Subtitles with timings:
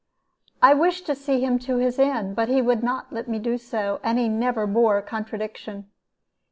[0.63, 3.59] I wished to see him to his inn, but he would not let me do
[3.59, 5.91] so, and he never bore contradiction.